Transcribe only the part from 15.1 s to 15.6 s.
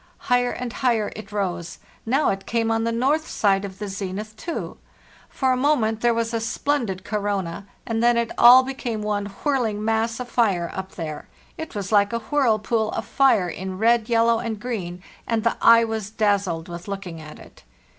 and the